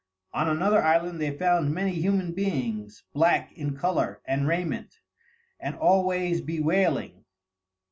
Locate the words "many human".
1.75-2.31